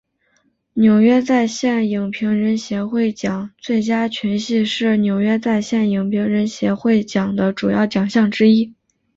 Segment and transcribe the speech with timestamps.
[0.73, 8.73] 纽约在线影评人协会奖最佳群戏是纽约在线影评人协会奖的主要奖项之一。